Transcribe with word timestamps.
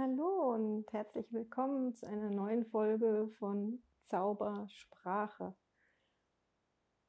Hallo 0.00 0.54
und 0.54 0.92
herzlich 0.92 1.32
willkommen 1.32 1.92
zu 1.92 2.06
einer 2.06 2.30
neuen 2.30 2.64
Folge 2.64 3.28
von 3.40 3.82
Zaubersprache. 4.04 5.56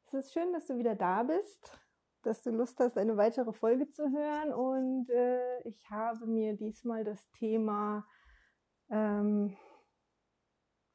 Es 0.08 0.14
ist 0.16 0.34
schön, 0.34 0.52
dass 0.54 0.66
du 0.66 0.80
wieder 0.80 0.96
da 0.96 1.22
bist, 1.22 1.80
dass 2.24 2.42
du 2.42 2.50
Lust 2.50 2.80
hast, 2.80 2.98
eine 2.98 3.16
weitere 3.16 3.54
Folge 3.54 3.92
zu 3.92 4.10
hören 4.10 4.52
und 4.54 5.08
äh, 5.12 5.62
ich 5.68 5.88
habe 5.92 6.26
mir 6.26 6.56
diesmal 6.56 7.04
das 7.04 7.30
Thema 7.34 8.08
ähm, 8.90 9.56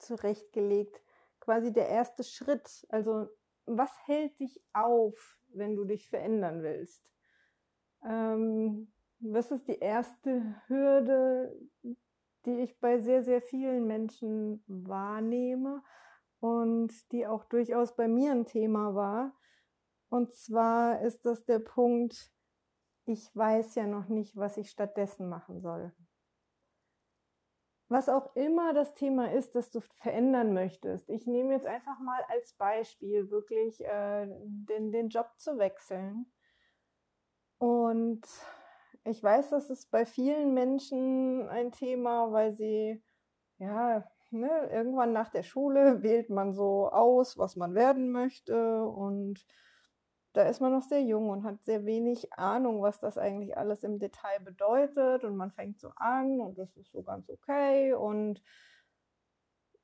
zurechtgelegt, 0.01 1.01
quasi 1.39 1.73
der 1.73 1.91
erste 1.91 2.25
Schritt. 2.25 2.89
Also 2.89 3.29
was 3.67 3.93
hält 4.07 4.41
dich 4.41 4.61
auf, 4.73 5.39
wenn 5.51 5.77
du 5.77 5.85
dich 5.85 6.11
verändern 6.11 6.65
willst? 6.65 7.09
Ähm, 8.05 8.93
was 9.33 9.51
ist 9.51 9.69
die 9.69 9.79
erste 9.79 10.55
Hürde, 10.67 11.57
die 12.45 12.61
ich 12.61 12.79
bei 12.79 12.99
sehr, 12.99 13.23
sehr 13.23 13.41
vielen 13.41 13.87
Menschen 13.87 14.63
wahrnehme 14.67 15.83
und 16.41 16.93
die 17.13 17.27
auch 17.27 17.45
durchaus 17.45 17.97
bei 17.97 18.09
mir 18.09 18.33
ein 18.33 18.47
Thema 18.47 18.95
war? 18.95 19.33
Und 20.11 20.33
zwar 20.35 21.01
ist 21.01 21.25
das 21.25 21.45
der 21.45 21.59
Punkt, 21.59 22.31
ich 23.07 23.35
weiß 23.35 23.75
ja 23.75 23.87
noch 23.87 24.09
nicht, 24.09 24.37
was 24.37 24.57
ich 24.57 24.71
stattdessen 24.71 25.29
machen 25.29 25.61
soll. 25.61 25.93
Was 27.89 28.09
auch 28.09 28.35
immer 28.35 28.73
das 28.73 28.95
Thema 28.95 29.33
ist, 29.33 29.55
das 29.55 29.71
du 29.71 29.81
verändern 29.81 30.55
möchtest. 30.55 31.09
Ich 31.11 31.27
nehme 31.27 31.53
jetzt 31.53 31.67
einfach 31.67 31.99
mal 31.99 32.23
als 32.29 32.55
Beispiel 32.55 33.31
wirklich 33.31 33.85
äh, 33.85 34.27
den, 34.29 34.91
den 34.91 35.09
Job 35.09 35.31
zu 35.37 35.59
wechseln. 35.59 36.27
Und 37.59 38.27
ich 39.05 39.23
weiß, 39.23 39.51
das 39.51 39.71
ist 39.71 39.91
bei 39.91 40.07
vielen 40.07 40.55
Menschen 40.55 41.49
ein 41.49 41.73
Thema, 41.73 42.33
weil 42.33 42.53
sie, 42.53 43.03
ja, 43.59 44.05
ne, 44.31 44.69
irgendwann 44.73 45.13
nach 45.13 45.31
der 45.31 45.43
Schule 45.43 46.03
wählt 46.03 46.31
man 46.31 46.55
so 46.55 46.91
aus, 46.91 47.39
was 47.39 47.57
man 47.57 47.75
werden 47.75 48.11
möchte 48.11 48.85
und 48.85 49.47
da 50.33 50.43
ist 50.43 50.61
man 50.61 50.73
noch 50.73 50.83
sehr 50.83 51.03
jung 51.03 51.31
und 51.31 51.45
hat 51.45 51.63
sehr 51.63 51.85
wenig 51.87 52.33
Ahnung, 52.33 52.83
was 52.83 52.99
das 52.99 53.19
eigentlich 53.19 53.57
alles 53.57 53.85
im 53.85 54.01
Detail 54.01 54.41
bedeutet 54.41 55.23
und 55.25 55.37
man 55.37 55.53
fängt 55.53 55.79
so 55.79 55.91
an 55.97 56.41
und 56.41 56.59
das 56.59 56.77
ist 56.77 56.91
so 56.91 57.03
ganz 57.03 57.31
okay 57.31 57.93
und 57.95 58.43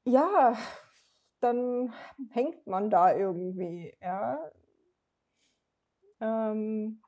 ja, 0.04 0.56
dann 1.40 1.92
hängt 2.30 2.66
man 2.66 2.90
da 2.90 3.14
irgendwie, 3.14 3.94
ja. 4.00 4.38
Ähm, 6.20 7.00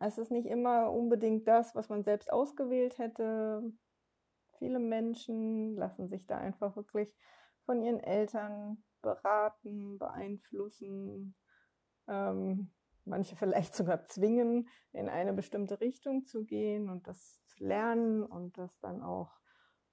es 0.00 0.18
ist 0.18 0.30
nicht 0.30 0.46
immer 0.46 0.92
unbedingt 0.92 1.48
das, 1.48 1.74
was 1.74 1.88
man 1.88 2.04
selbst 2.04 2.32
ausgewählt 2.32 2.98
hätte. 2.98 3.62
Viele 4.58 4.78
Menschen 4.78 5.74
lassen 5.76 6.08
sich 6.08 6.26
da 6.26 6.38
einfach 6.38 6.76
wirklich 6.76 7.16
von 7.64 7.82
ihren 7.82 8.00
Eltern 8.00 8.82
beraten, 9.02 9.98
beeinflussen, 9.98 11.34
ähm, 12.08 12.70
manche 13.04 13.36
vielleicht 13.36 13.74
sogar 13.74 14.04
zwingen, 14.06 14.68
in 14.92 15.08
eine 15.08 15.32
bestimmte 15.32 15.80
Richtung 15.80 16.24
zu 16.24 16.44
gehen 16.44 16.88
und 16.88 17.06
das 17.06 17.42
zu 17.46 17.64
lernen 17.64 18.22
und 18.22 18.56
das 18.58 18.78
dann 18.80 19.02
auch 19.02 19.32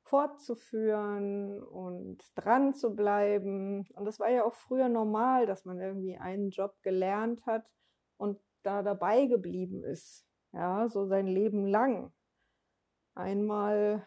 fortzuführen 0.04 1.64
und 1.64 2.22
dran 2.36 2.76
zu 2.76 2.96
bleiben. 2.96 3.88
Und 3.96 4.06
das 4.06 4.20
war 4.20 4.30
ja 4.30 4.44
auch 4.44 4.54
früher 4.54 4.88
normal, 4.88 5.48
dass 5.48 5.66
man 5.66 5.80
irgendwie 5.80 6.18
einen 6.18 6.52
Job 6.52 6.76
gelernt 6.84 7.44
hat 7.48 7.66
und 8.18 8.40
da 8.66 8.84
dabei 8.84 9.26
geblieben 9.26 9.84
ist. 9.84 10.28
Ja, 10.52 10.88
so 10.90 11.06
sein 11.06 11.28
Leben 11.28 11.68
lang. 11.68 12.14
Einmal 13.14 14.06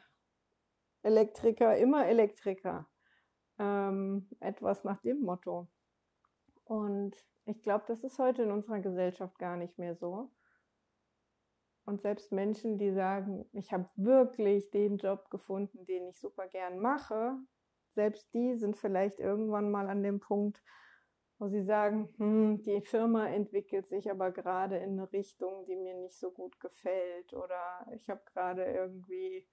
Elektriker, 1.02 1.76
immer 1.76 2.06
Elektriker. 2.06 2.88
Ähm, 3.58 4.28
etwas 4.40 4.84
nach 4.84 5.00
dem 5.00 5.20
Motto. 5.20 5.68
Und 6.64 7.16
ich 7.44 7.62
glaube, 7.62 7.84
das 7.88 8.04
ist 8.04 8.18
heute 8.18 8.42
in 8.42 8.50
unserer 8.50 8.80
Gesellschaft 8.80 9.38
gar 9.38 9.56
nicht 9.56 9.78
mehr 9.78 9.96
so. 9.96 10.30
Und 11.84 12.02
selbst 12.02 12.32
Menschen, 12.32 12.76
die 12.76 12.92
sagen, 12.92 13.48
ich 13.52 13.72
habe 13.72 13.88
wirklich 13.96 14.70
den 14.70 14.98
Job 14.98 15.30
gefunden, 15.30 15.86
den 15.86 16.06
ich 16.08 16.20
super 16.20 16.46
gern 16.46 16.78
mache, 16.78 17.38
selbst 17.94 18.32
die 18.34 18.56
sind 18.56 18.76
vielleicht 18.76 19.18
irgendwann 19.18 19.70
mal 19.70 19.88
an 19.88 20.02
dem 20.02 20.20
Punkt, 20.20 20.62
wo 21.38 21.48
sie 21.48 21.62
sagen, 21.62 22.08
hm, 22.18 22.62
die 22.62 22.80
Firma 22.80 23.28
entwickelt 23.28 23.86
sich 23.86 24.10
aber 24.10 24.32
gerade 24.32 24.76
in 24.78 24.98
eine 24.98 25.12
Richtung, 25.12 25.64
die 25.66 25.76
mir 25.76 25.94
nicht 25.94 26.18
so 26.18 26.32
gut 26.32 26.58
gefällt 26.58 27.32
oder 27.32 27.86
ich 27.94 28.08
habe 28.10 28.20
gerade 28.26 28.64
irgendwie 28.64 29.46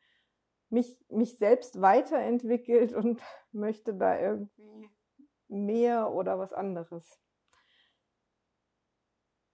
mich, 0.70 1.00
mich 1.10 1.38
selbst 1.38 1.80
weiterentwickelt 1.82 2.94
und 2.94 3.22
möchte 3.52 3.94
da 3.94 4.20
irgendwie 4.20 4.90
mehr 5.48 6.12
oder 6.12 6.40
was 6.40 6.54
anderes. 6.54 7.22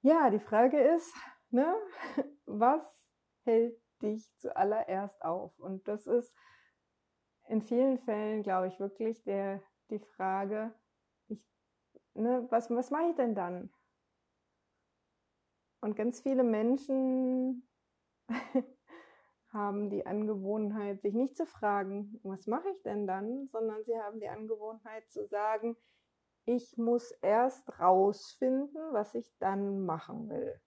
Ja, 0.01 0.29
die 0.29 0.39
Frage 0.39 0.79
ist, 0.79 1.13
ne, 1.49 1.75
was 2.45 3.05
hält 3.43 3.77
dich 4.01 4.33
zuallererst 4.37 5.21
auf? 5.21 5.59
Und 5.59 5.87
das 5.87 6.07
ist 6.07 6.33
in 7.49 7.61
vielen 7.61 7.99
Fällen, 7.99 8.41
glaube 8.41 8.67
ich, 8.67 8.79
wirklich 8.79 9.21
der, 9.23 9.61
die 9.89 9.99
Frage, 9.99 10.73
ne, 12.13 12.45
was, 12.49 12.69
was 12.69 12.91
mache 12.91 13.09
ich 13.09 13.15
denn 13.15 13.35
dann? 13.35 13.71
Und 15.81 15.95
ganz 15.95 16.21
viele 16.21 16.43
Menschen 16.43 17.67
haben 19.51 19.89
die 19.89 20.05
Angewohnheit, 20.05 21.01
sich 21.01 21.13
nicht 21.13 21.35
zu 21.35 21.45
fragen, 21.45 22.19
was 22.23 22.47
mache 22.47 22.69
ich 22.69 22.81
denn 22.83 23.07
dann, 23.07 23.47
sondern 23.47 23.83
sie 23.83 23.97
haben 23.99 24.19
die 24.19 24.29
Angewohnheit 24.29 25.09
zu 25.09 25.27
sagen, 25.27 25.75
ich 26.45 26.77
muss 26.77 27.11
erst 27.21 27.79
rausfinden, 27.79 28.81
was 28.93 29.15
ich 29.15 29.37
dann 29.39 29.85
machen 29.85 30.29
will. 30.29 30.59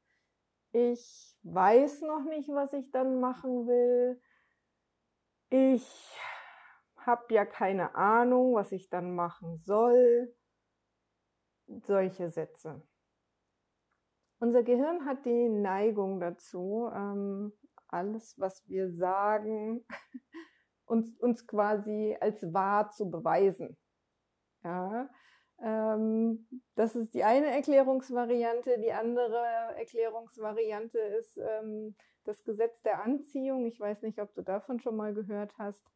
Ich 0.73 1.37
weiß 1.43 2.03
noch 2.03 2.25
nicht, 2.25 2.49
was 2.49 2.73
ich 2.73 2.91
dann 2.91 3.21
machen 3.21 3.67
will. 3.67 4.21
Ich 5.51 6.19
habe 6.97 7.33
ja 7.33 7.45
keine 7.45 7.95
Ahnung, 7.95 8.55
was 8.55 8.73
ich 8.73 8.91
dann 8.91 9.15
machen 9.15 9.59
soll 9.59 10.35
solche 11.67 12.31
Sätze. 12.31 12.83
Unser 14.39 14.63
Gehirn 14.63 15.07
hat 15.07 15.25
die 15.25 15.49
Neigung 15.49 16.21
dazu, 16.21 16.91
ähm, 16.95 17.53
alles, 17.89 18.39
was 18.39 18.69
wir 18.69 18.91
sagen, 18.91 19.85
uns, 20.85 21.17
uns 21.19 21.47
quasi 21.47 22.17
als 22.21 22.43
wahr 22.53 22.91
zu 22.91 23.11
beweisen. 23.11 23.77
Ja, 24.63 25.09
ähm, 25.63 26.47
das 26.75 26.97
ist 26.97 27.15
die 27.15 27.25
eine 27.25 27.47
Erklärungsvariante. 27.47 28.79
Die 28.81 28.93
andere 28.93 29.39
Erklärungsvariante 29.77 30.99
ist 30.99 31.39
ähm, 31.39 31.95
das 32.25 32.45
Gesetz 32.45 32.83
der 32.83 33.03
Anziehung. 33.03 33.67
Ich 33.67 33.79
weiß 33.79 34.03
nicht, 34.03 34.21
ob 34.21 34.35
du 34.35 34.43
davon 34.43 34.81
schon 34.81 34.97
mal 34.97 35.15
gehört 35.15 35.53
hast. 35.59 35.87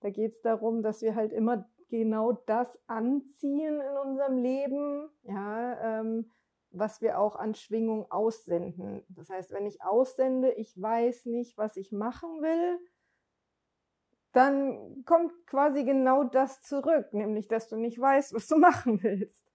Da 0.00 0.10
geht 0.10 0.32
es 0.32 0.42
darum, 0.42 0.82
dass 0.82 1.02
wir 1.02 1.14
halt 1.14 1.32
immer 1.32 1.68
genau 1.88 2.32
das 2.32 2.78
anziehen 2.86 3.80
in 3.80 3.96
unserem 3.98 4.38
Leben, 4.38 5.08
ja, 5.22 6.00
ähm, 6.00 6.30
was 6.70 7.00
wir 7.00 7.18
auch 7.18 7.36
an 7.36 7.54
Schwingung 7.54 8.10
aussenden. 8.10 9.04
Das 9.08 9.30
heißt, 9.30 9.52
wenn 9.52 9.66
ich 9.66 9.82
aussende, 9.82 10.52
ich 10.52 10.80
weiß 10.80 11.26
nicht, 11.26 11.56
was 11.56 11.76
ich 11.76 11.92
machen 11.92 12.42
will, 12.42 12.78
dann 14.32 15.04
kommt 15.06 15.32
quasi 15.46 15.84
genau 15.84 16.24
das 16.24 16.60
zurück, 16.60 17.12
nämlich 17.12 17.48
dass 17.48 17.68
du 17.68 17.76
nicht 17.76 17.98
weißt, 17.98 18.34
was 18.34 18.46
du 18.46 18.56
machen 18.58 19.02
willst. 19.02 19.46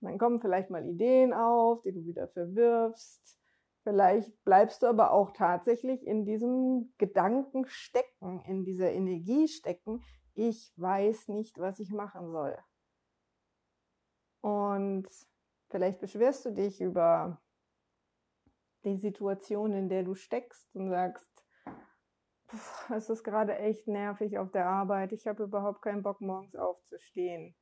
Dann 0.00 0.18
kommen 0.18 0.40
vielleicht 0.40 0.70
mal 0.70 0.86
Ideen 0.86 1.32
auf, 1.32 1.82
die 1.82 1.92
du 1.92 2.04
wieder 2.04 2.28
verwirfst. 2.28 3.38
Vielleicht 3.84 4.44
bleibst 4.44 4.82
du 4.82 4.86
aber 4.86 5.12
auch 5.12 5.32
tatsächlich 5.32 6.06
in 6.06 6.24
diesem 6.24 6.92
Gedanken 6.98 7.66
stecken, 7.66 8.40
in 8.46 8.64
dieser 8.64 8.90
Energie 8.90 9.46
stecken, 9.46 10.02
ich 10.34 10.72
weiß 10.76 11.28
nicht, 11.28 11.58
was 11.58 11.78
ich 11.80 11.90
machen 11.90 12.30
soll. 12.30 12.56
Und 14.40 15.08
vielleicht 15.70 16.00
beschwerst 16.00 16.44
du 16.44 16.50
dich 16.50 16.80
über 16.80 17.40
die 18.84 18.98
Situation, 18.98 19.72
in 19.72 19.88
der 19.88 20.02
du 20.02 20.14
steckst 20.14 20.74
und 20.74 20.90
sagst, 20.90 21.30
es 22.94 23.08
ist 23.08 23.24
gerade 23.24 23.56
echt 23.56 23.88
nervig 23.88 24.38
auf 24.38 24.50
der 24.50 24.66
Arbeit, 24.66 25.12
ich 25.12 25.26
habe 25.26 25.44
überhaupt 25.44 25.82
keinen 25.82 26.02
Bock, 26.02 26.20
morgens 26.20 26.54
aufzustehen. 26.54 27.56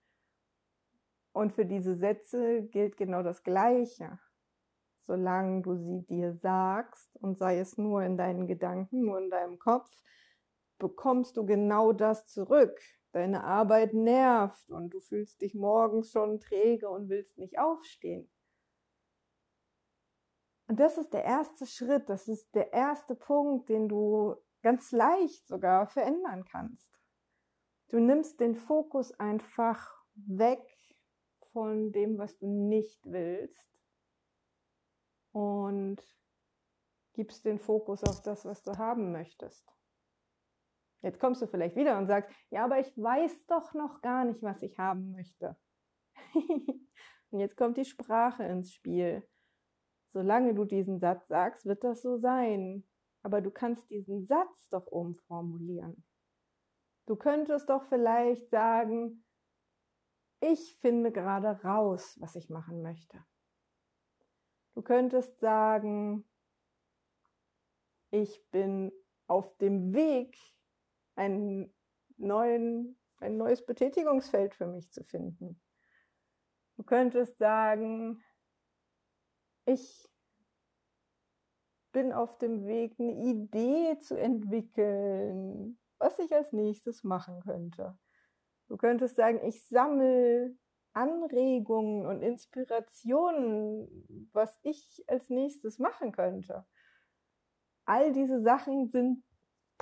Und 1.33 1.53
für 1.53 1.65
diese 1.65 1.95
Sätze 1.95 2.63
gilt 2.63 2.97
genau 2.97 3.23
das 3.23 3.43
Gleiche. 3.43 4.19
Solange 5.07 5.63
du 5.63 5.77
sie 5.77 6.05
dir 6.07 6.35
sagst 6.35 7.17
und 7.17 7.39
sei 7.39 7.59
es 7.59 7.79
nur 7.79 8.03
in 8.03 8.17
deinen 8.17 8.47
Gedanken, 8.47 9.05
nur 9.05 9.19
in 9.19 9.31
deinem 9.31 9.59
Kopf, 9.59 9.91
bekommst 10.83 11.37
du 11.37 11.47
genau 11.47 11.93
das 11.93 12.27
zurück. 12.27 12.77
Deine 13.13 13.45
Arbeit 13.45 13.95
nervt 13.95 14.69
und 14.69 14.91
du 14.91 14.99
fühlst 14.99 15.41
dich 15.41 15.55
morgens 15.55 16.11
schon 16.11 16.41
träge 16.41 16.91
und 16.91 17.09
willst 17.09 17.39
nicht 17.39 17.57
aufstehen. 17.57 18.29
Und 20.67 20.81
das 20.81 20.99
ist 20.99 21.13
der 21.13 21.23
erste 21.23 21.67
Schritt, 21.67 22.09
das 22.09 22.27
ist 22.27 22.53
der 22.57 22.73
erste 22.73 23.15
Punkt, 23.15 23.69
den 23.69 23.89
du 23.89 24.35
ganz 24.63 24.91
leicht 24.91 25.47
sogar 25.47 25.87
verändern 25.87 26.45
kannst. 26.45 26.99
Du 27.89 28.01
nimmst 28.01 28.41
den 28.41 28.57
Fokus 28.57 29.13
einfach 29.21 29.89
weg 30.15 30.67
von 31.53 31.93
dem, 31.93 32.19
was 32.19 32.37
du 32.39 32.49
nicht 32.49 33.01
willst 33.05 33.79
und 35.31 36.03
gibst 37.13 37.45
den 37.45 37.61
Fokus 37.61 38.03
auf 38.03 38.21
das, 38.23 38.45
was 38.45 38.65
du 38.65 38.77
haben 38.79 39.13
möchtest. 39.13 39.73
Jetzt 41.03 41.19
kommst 41.19 41.43
du 41.43 41.47
vielleicht 41.47 41.77
wieder 41.77 41.99
und 41.99 42.07
sagst, 42.07 42.31
ja, 42.51 42.65
aber 42.65 42.79
ich 42.79 42.97
weiß 42.97 43.47
doch 43.47 43.75
noch 43.75 44.01
gar 44.01 44.25
nicht, 44.25 44.43
was 44.43 44.63
ich 44.63 44.79
haben 44.79 45.13
möchte. 45.13 45.57
und 47.31 47.41
jetzt 47.41 47.57
kommt 47.57 47.77
die 47.77 47.85
Sprache 47.85 48.45
ins 48.45 48.73
Spiel. 48.73 49.29
Solange 50.13 50.55
du 50.55 50.65
diesen 50.65 51.01
Satz 51.01 51.27
sagst, 51.27 51.67
wird 51.67 51.83
das 51.83 52.03
so 52.03 52.19
sein. 52.19 52.87
Aber 53.23 53.41
du 53.41 53.51
kannst 53.51 53.91
diesen 53.91 54.27
Satz 54.27 54.69
doch 54.69 54.87
umformulieren. 54.87 56.05
Du 57.07 57.17
könntest 57.17 57.69
doch 57.69 57.85
vielleicht 57.85 58.49
sagen, 58.51 59.25
ich 60.41 60.77
finde 60.81 61.11
gerade 61.11 61.63
raus, 61.63 62.17
was 62.21 62.37
ich 62.37 62.49
machen 62.49 62.83
möchte. 62.83 63.25
Du 64.75 64.83
könntest 64.83 65.39
sagen, 65.41 66.29
ich 68.11 68.49
bin 68.51 68.93
auf 69.27 69.57
dem 69.59 69.95
Weg, 69.95 70.37
einen 71.15 71.73
neuen, 72.17 72.99
ein 73.19 73.37
neues 73.37 73.65
Betätigungsfeld 73.65 74.55
für 74.55 74.67
mich 74.67 74.91
zu 74.91 75.05
finden. 75.05 75.61
Du 76.77 76.83
könntest 76.83 77.39
sagen, 77.39 78.23
ich 79.65 80.09
bin 81.93 82.13
auf 82.13 82.39
dem 82.39 82.67
Weg, 82.67 82.99
eine 82.99 83.13
Idee 83.13 83.99
zu 84.01 84.19
entwickeln, 84.19 85.79
was 85.99 86.19
ich 86.19 86.35
als 86.35 86.53
nächstes 86.53 87.05
machen 87.05 87.41
könnte. 87.41 87.97
Du 88.69 88.77
könntest 88.77 89.17
sagen, 89.17 89.41
ich 89.45 89.69
sammle 89.69 90.57
Anregungen 90.95 92.07
und 92.07 92.23
Inspirationen, 92.23 94.29
was 94.33 94.59
ich 94.63 95.05
als 95.07 95.31
nächstes 95.31 95.79
machen 95.79 96.13
könnte. 96.13 96.67
All 97.85 98.13
diese 98.13 98.43
Sachen 98.43 98.89
sind 98.89 99.23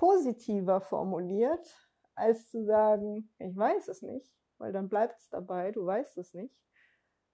positiver 0.01 0.81
formuliert, 0.81 1.77
als 2.15 2.51
zu 2.51 2.65
sagen, 2.65 3.31
ich 3.39 3.55
weiß 3.55 3.89
es 3.89 4.01
nicht, 4.01 4.35
weil 4.57 4.73
dann 4.73 4.89
bleibt 4.89 5.19
es 5.19 5.29
dabei, 5.29 5.73
du 5.73 5.85
weißt 5.85 6.17
es 6.17 6.33
nicht. 6.33 6.59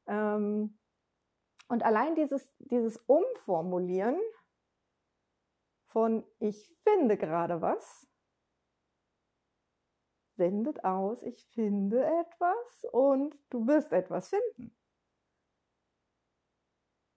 Ähm, 0.09 0.77
und 1.69 1.85
allein 1.85 2.17
dieses, 2.17 2.53
dieses 2.59 2.97
Umformulieren 3.07 4.21
von 5.93 6.27
ich 6.41 6.77
finde 6.83 7.17
gerade 7.17 7.61
was, 7.61 8.09
sendet 10.35 10.85
aus, 10.85 11.23
ich 11.23 11.47
finde 11.55 12.05
etwas 12.05 12.85
und 12.91 13.39
du 13.49 13.69
wirst 13.69 13.93
etwas 13.93 14.31
finden. 14.31 14.77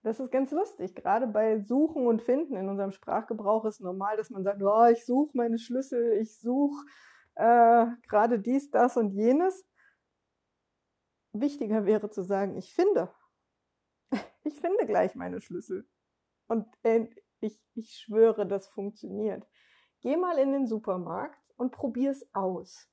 Das 0.02 0.18
ist 0.18 0.30
ganz 0.30 0.50
lustig. 0.50 0.94
Gerade 0.94 1.26
bei 1.26 1.60
Suchen 1.60 2.06
und 2.06 2.22
Finden 2.22 2.56
in 2.56 2.68
unserem 2.68 2.92
Sprachgebrauch 2.92 3.64
ist 3.66 3.80
normal, 3.80 4.16
dass 4.16 4.30
man 4.30 4.44
sagt, 4.44 4.62
oh, 4.62 4.86
ich 4.86 5.04
suche 5.04 5.36
meine 5.36 5.58
Schlüssel, 5.58 6.18
ich 6.20 6.38
suche 6.38 6.86
äh, 7.34 7.86
gerade 8.08 8.38
dies, 8.38 8.70
das 8.70 8.96
und 8.96 9.10
jenes. 9.10 9.66
Wichtiger 11.32 11.84
wäre 11.84 12.10
zu 12.10 12.22
sagen, 12.22 12.56
ich 12.56 12.74
finde. 12.74 13.12
Ich 14.42 14.58
finde 14.58 14.86
gleich 14.86 15.14
meine 15.14 15.42
Schlüssel. 15.42 15.86
Und 16.48 16.66
äh, 16.82 17.08
ich, 17.40 17.60
ich 17.74 17.90
schwöre, 17.92 18.46
das 18.46 18.68
funktioniert. 18.68 19.46
Geh 20.00 20.16
mal 20.16 20.38
in 20.38 20.52
den 20.52 20.66
Supermarkt 20.66 21.38
und 21.56 21.72
probier 21.72 22.10
es 22.10 22.26
aus. 22.34 22.89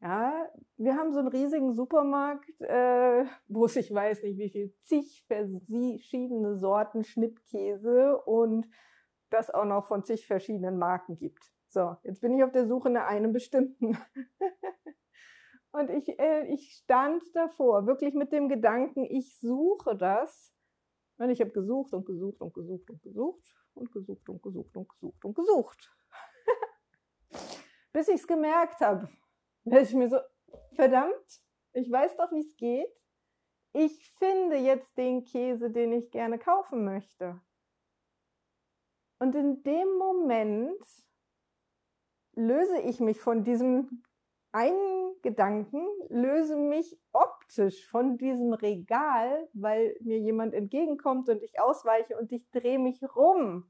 Ja, 0.00 0.46
wir 0.76 0.96
haben 0.96 1.12
so 1.12 1.20
einen 1.20 1.28
riesigen 1.28 1.72
Supermarkt, 1.72 2.60
äh, 2.60 3.24
wo 3.48 3.64
es, 3.64 3.76
ich 3.76 3.92
weiß 3.92 4.22
nicht 4.22 4.38
wie 4.38 4.50
viel, 4.50 4.74
zig 4.82 5.24
verschiedene 5.26 6.56
Sorten 6.58 7.02
Schnittkäse 7.02 8.18
und 8.24 8.68
das 9.30 9.50
auch 9.50 9.64
noch 9.64 9.86
von 9.86 10.04
zig 10.04 10.26
verschiedenen 10.26 10.78
Marken 10.78 11.16
gibt. 11.16 11.50
So, 11.68 11.96
jetzt 12.04 12.20
bin 12.20 12.34
ich 12.34 12.44
auf 12.44 12.52
der 12.52 12.66
Suche 12.66 12.90
nach 12.90 13.06
einem 13.06 13.32
bestimmten. 13.32 13.96
und 15.72 15.90
ich, 15.90 16.18
äh, 16.18 16.46
ich 16.52 16.80
stand 16.82 17.22
davor, 17.34 17.86
wirklich 17.86 18.14
mit 18.14 18.32
dem 18.32 18.48
Gedanken, 18.48 19.04
ich 19.04 19.38
suche 19.38 19.96
das. 19.96 20.52
Und 21.18 21.30
ich 21.30 21.40
habe 21.40 21.50
gesucht 21.50 21.94
und 21.94 22.04
gesucht 22.04 22.42
und 22.42 22.52
gesucht 22.52 22.90
und 22.90 23.02
gesucht 23.02 23.56
und 23.74 23.90
gesucht 23.92 24.28
und 24.28 24.42
gesucht 24.42 24.76
und 24.76 24.88
gesucht 24.88 25.24
und 25.24 25.34
gesucht. 25.34 25.96
Bis 27.92 28.08
ich 28.08 28.16
es 28.16 28.26
gemerkt 28.26 28.80
habe. 28.80 29.08
Da 29.68 29.80
ich 29.80 29.92
mir 29.94 30.08
so, 30.08 30.18
verdammt, 30.76 31.42
ich 31.72 31.90
weiß 31.90 32.16
doch, 32.16 32.30
wie 32.30 32.38
es 32.38 32.56
geht. 32.56 32.88
Ich 33.72 34.10
finde 34.12 34.56
jetzt 34.56 34.96
den 34.96 35.24
Käse, 35.24 35.70
den 35.70 35.92
ich 35.92 36.12
gerne 36.12 36.38
kaufen 36.38 36.84
möchte. 36.84 37.40
Und 39.18 39.34
in 39.34 39.64
dem 39.64 39.88
Moment 39.98 40.80
löse 42.34 42.80
ich 42.80 43.00
mich 43.00 43.20
von 43.20 43.42
diesem 43.42 44.04
einen 44.52 45.20
Gedanken, 45.22 45.84
löse 46.10 46.56
mich 46.56 46.96
optisch 47.12 47.88
von 47.88 48.18
diesem 48.18 48.52
Regal, 48.52 49.48
weil 49.52 49.96
mir 50.00 50.18
jemand 50.18 50.54
entgegenkommt 50.54 51.28
und 51.28 51.42
ich 51.42 51.60
ausweiche 51.60 52.16
und 52.16 52.30
ich 52.30 52.48
drehe 52.52 52.78
mich 52.78 53.02
rum 53.16 53.68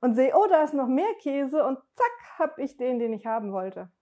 und 0.00 0.14
sehe, 0.14 0.32
oh, 0.34 0.46
da 0.48 0.64
ist 0.64 0.74
noch 0.74 0.88
mehr 0.88 1.14
Käse 1.20 1.64
und 1.64 1.78
zack, 1.94 2.38
habe 2.38 2.62
ich 2.62 2.78
den, 2.78 2.98
den 2.98 3.12
ich 3.12 3.26
haben 3.26 3.52
wollte. 3.52 3.92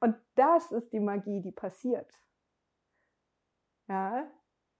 Und 0.00 0.16
das 0.34 0.72
ist 0.72 0.92
die 0.92 1.00
Magie, 1.00 1.40
die 1.40 1.52
passiert. 1.52 2.10
Ja, 3.88 4.30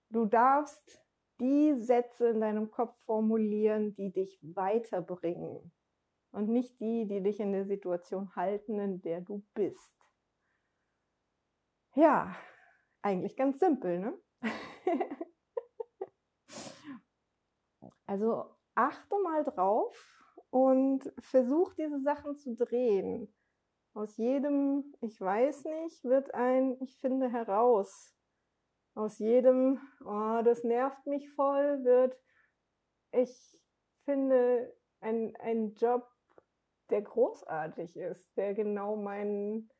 du 0.08 0.24
darfst 0.24 1.02
die 1.40 1.74
Sätze 1.74 2.28
in 2.28 2.40
deinem 2.40 2.70
Kopf 2.70 2.96
formulieren, 3.04 3.94
die 3.94 4.12
dich 4.12 4.38
weiterbringen 4.42 5.72
und 6.32 6.48
nicht 6.48 6.80
die, 6.80 7.06
die 7.06 7.22
dich 7.22 7.40
in 7.40 7.52
der 7.52 7.66
Situation 7.66 8.34
halten, 8.36 8.78
in 8.78 9.02
der 9.02 9.20
du 9.20 9.42
bist. 9.54 9.96
Ja, 11.94 12.36
eigentlich 13.02 13.36
ganz 13.36 13.58
simpel, 13.58 13.98
ne? 13.98 14.18
also 18.06 18.54
achte 18.74 19.18
mal 19.22 19.44
drauf 19.44 20.20
und 20.50 21.12
versuch 21.18 21.74
diese 21.74 22.00
Sachen 22.00 22.36
zu 22.36 22.54
drehen. 22.54 23.34
Aus 23.92 24.16
jedem 24.16 24.94
Ich 25.00 25.20
weiß 25.20 25.64
nicht 25.64 26.04
wird 26.04 26.32
ein 26.32 26.76
Ich 26.80 26.96
finde 26.98 27.30
heraus. 27.30 28.14
Aus 28.94 29.18
jedem 29.18 29.80
Oh, 30.04 30.42
das 30.44 30.62
nervt 30.62 31.06
mich 31.06 31.28
voll 31.32 31.84
wird 31.84 32.16
Ich 33.10 33.60
finde 34.04 34.72
ein, 35.00 35.34
ein 35.40 35.74
Job, 35.74 36.08
der 36.90 37.02
großartig 37.02 37.96
ist, 37.96 38.36
der 38.36 38.54
genau 38.54 38.96
meinen 38.96 39.70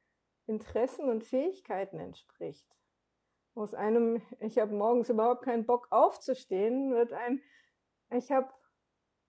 Interessen 0.46 1.08
und 1.08 1.24
Fähigkeiten 1.24 2.00
entspricht. 2.00 2.66
Aus 3.54 3.74
einem 3.74 4.22
Ich 4.40 4.58
habe 4.58 4.74
morgens 4.74 5.08
überhaupt 5.08 5.44
keinen 5.44 5.66
Bock 5.66 5.86
aufzustehen 5.90 6.92
wird 6.92 7.12
ein 7.12 7.40
Ich 8.10 8.32
habe 8.32 8.52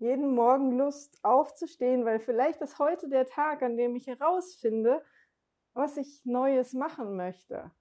jeden 0.01 0.34
Morgen 0.34 0.77
Lust 0.77 1.24
aufzustehen, 1.24 2.05
weil 2.05 2.20
vielleicht 2.20 2.60
ist 2.62 2.79
heute 2.79 3.08
der 3.08 3.27
Tag, 3.27 3.62
an 3.62 3.77
dem 3.77 3.96
ich 3.96 4.08
herausfinde, 4.08 5.03
was 5.74 5.96
ich 5.98 6.25
Neues 6.25 6.74
machen 6.74 7.15
möchte. 7.15 7.72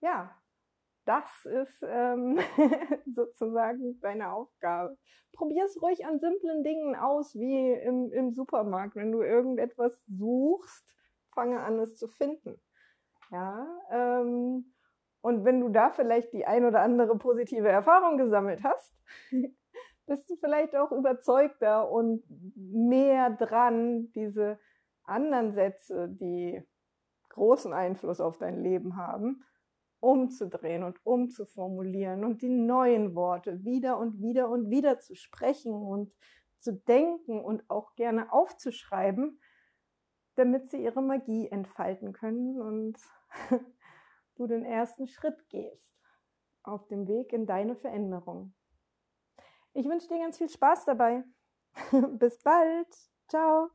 Ja, 0.00 0.36
das 1.04 1.44
ist 1.44 1.84
ähm, 1.86 2.38
sozusagen 3.14 4.00
deine 4.00 4.32
Aufgabe. 4.32 4.98
Probier 5.32 5.64
es 5.64 5.80
ruhig 5.80 6.04
an 6.04 6.18
simplen 6.18 6.64
Dingen 6.64 6.96
aus, 6.96 7.36
wie 7.36 7.72
im, 7.72 8.12
im 8.12 8.32
Supermarkt. 8.32 8.96
Wenn 8.96 9.12
du 9.12 9.22
irgendetwas 9.22 10.00
suchst, 10.08 10.84
fange 11.32 11.60
an, 11.60 11.78
es 11.78 11.96
zu 11.96 12.08
finden. 12.08 12.60
Ja, 13.30 13.66
ähm, 13.90 14.71
und 15.22 15.44
wenn 15.44 15.60
du 15.60 15.68
da 15.68 15.90
vielleicht 15.90 16.32
die 16.32 16.44
ein 16.44 16.64
oder 16.64 16.82
andere 16.82 17.16
positive 17.16 17.68
Erfahrung 17.68 18.18
gesammelt 18.18 18.62
hast, 18.62 18.94
bist 20.06 20.28
du 20.28 20.36
vielleicht 20.36 20.76
auch 20.76 20.92
überzeugter 20.92 21.90
und 21.90 22.24
mehr 22.56 23.30
dran, 23.30 24.10
diese 24.12 24.58
anderen 25.04 25.52
Sätze, 25.52 26.08
die 26.08 26.60
großen 27.30 27.72
Einfluss 27.72 28.20
auf 28.20 28.36
dein 28.38 28.62
Leben 28.62 28.96
haben, 28.96 29.44
umzudrehen 30.00 30.82
und 30.82 30.98
umzuformulieren 31.06 32.24
und 32.24 32.42
die 32.42 32.48
neuen 32.48 33.14
Worte 33.14 33.64
wieder 33.64 33.98
und 33.98 34.20
wieder 34.20 34.48
und 34.48 34.70
wieder 34.70 34.98
zu 34.98 35.14
sprechen 35.14 35.72
und 35.72 36.12
zu 36.58 36.72
denken 36.72 37.40
und 37.40 37.68
auch 37.70 37.94
gerne 37.94 38.32
aufzuschreiben, 38.32 39.40
damit 40.34 40.68
sie 40.68 40.82
ihre 40.82 41.02
Magie 41.02 41.48
entfalten 41.48 42.12
können 42.12 42.60
und 42.60 42.98
du 44.46 44.54
den 44.54 44.64
ersten 44.64 45.06
Schritt 45.06 45.48
gehst 45.48 45.94
auf 46.62 46.86
dem 46.88 47.08
Weg 47.08 47.32
in 47.32 47.46
deine 47.46 47.76
Veränderung. 47.76 48.54
Ich 49.74 49.86
wünsche 49.86 50.08
dir 50.08 50.18
ganz 50.18 50.38
viel 50.38 50.48
Spaß 50.48 50.84
dabei. 50.84 51.24
Bis 52.18 52.38
bald. 52.42 52.88
Ciao. 53.28 53.70